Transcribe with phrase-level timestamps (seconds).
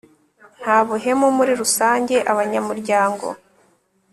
[0.61, 3.27] nta buhemu muri rusange abanyamuryango